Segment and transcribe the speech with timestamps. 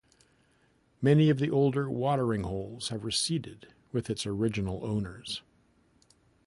[0.99, 5.43] Many of the older 'watering holes' have receded with its original owners.